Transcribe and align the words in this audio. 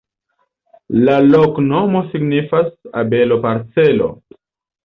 La 1.09 1.17
loknomo 1.25 2.01
signifas: 2.15 2.73
abelo-parcelo. 3.03 4.13